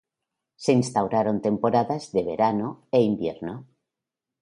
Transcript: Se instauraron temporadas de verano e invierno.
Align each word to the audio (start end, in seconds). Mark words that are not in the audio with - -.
Se 0.55 0.71
instauraron 0.73 1.41
temporadas 1.43 2.11
de 2.11 2.23
verano 2.31 2.69
e 2.91 3.01
invierno. 3.11 3.67